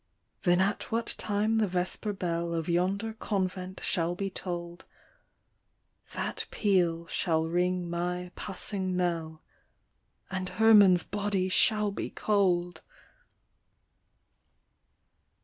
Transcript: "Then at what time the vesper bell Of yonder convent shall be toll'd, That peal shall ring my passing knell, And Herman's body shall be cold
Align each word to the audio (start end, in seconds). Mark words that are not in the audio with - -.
"Then 0.45 0.59
at 0.61 0.91
what 0.91 1.13
time 1.19 1.59
the 1.59 1.67
vesper 1.67 2.11
bell 2.11 2.55
Of 2.55 2.67
yonder 2.67 3.13
convent 3.13 3.81
shall 3.83 4.15
be 4.15 4.31
toll'd, 4.31 4.83
That 6.15 6.47
peal 6.49 7.05
shall 7.05 7.45
ring 7.45 7.87
my 7.87 8.31
passing 8.35 8.95
knell, 8.97 9.43
And 10.31 10.49
Herman's 10.49 11.03
body 11.03 11.49
shall 11.49 11.91
be 11.91 12.09
cold 12.09 12.81